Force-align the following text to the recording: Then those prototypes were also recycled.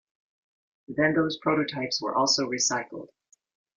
Then 0.87 1.13
those 1.13 1.37
prototypes 1.43 2.01
were 2.01 2.15
also 2.15 2.49
recycled. 2.49 3.09